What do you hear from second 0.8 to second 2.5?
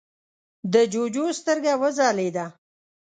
جُوجُو سترګه وځلېده: